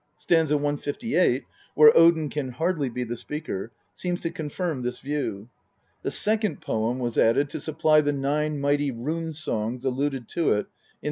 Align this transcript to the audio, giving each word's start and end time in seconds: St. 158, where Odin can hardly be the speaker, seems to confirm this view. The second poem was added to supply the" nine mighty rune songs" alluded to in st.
St. 0.17 0.49
158, 0.49 1.43
where 1.75 1.95
Odin 1.95 2.29
can 2.29 2.49
hardly 2.53 2.89
be 2.89 3.03
the 3.03 3.15
speaker, 3.15 3.71
seems 3.93 4.21
to 4.21 4.31
confirm 4.31 4.81
this 4.81 4.97
view. 4.97 5.47
The 6.01 6.09
second 6.09 6.59
poem 6.59 6.97
was 6.97 7.19
added 7.19 7.51
to 7.51 7.59
supply 7.59 8.01
the" 8.01 8.11
nine 8.31 8.59
mighty 8.59 8.89
rune 8.89 9.31
songs" 9.31 9.85
alluded 9.85 10.27
to 10.29 10.53
in 10.53 10.55
st. 10.61 10.67